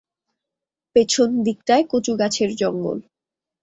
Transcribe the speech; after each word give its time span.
পেছন 0.95 1.29
দিকটায় 1.45 1.83
কচু 1.91 2.13
গাছের 2.19 2.49
জঙ্গল। 2.55 2.97